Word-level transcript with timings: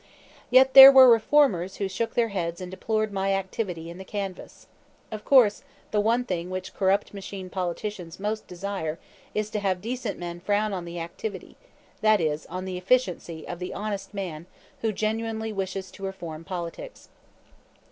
Yet 0.49 0.73
there 0.73 0.91
were 0.91 1.07
reformers 1.07 1.75
who 1.75 1.87
shook 1.87 2.15
their 2.15 2.29
heads 2.29 2.59
and 2.59 2.71
deplored 2.71 3.13
my 3.13 3.33
"activity" 3.33 3.87
in 3.87 3.99
the 3.99 4.03
canvass. 4.03 4.65
Of 5.11 5.23
course 5.23 5.63
the 5.91 6.01
one 6.01 6.23
thing 6.23 6.49
which 6.49 6.73
corrupt 6.73 7.13
machine 7.13 7.51
politicians 7.51 8.19
most 8.19 8.47
desire 8.47 8.97
is 9.35 9.51
to 9.51 9.59
have 9.59 9.79
decent 9.79 10.17
men 10.17 10.39
frown 10.39 10.73
on 10.73 10.85
the 10.85 10.99
activity, 10.99 11.55
that 12.01 12.19
is, 12.19 12.47
on 12.47 12.65
the 12.65 12.79
efficiency, 12.79 13.47
of 13.47 13.59
the 13.59 13.75
honest 13.75 14.11
man 14.11 14.47
who 14.81 14.91
genuinely 14.91 15.53
wishes 15.53 15.91
to 15.91 16.03
reform 16.03 16.45
politics. 16.45 17.09